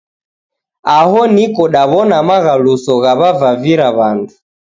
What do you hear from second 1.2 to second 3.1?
niko daw'ona maghaluso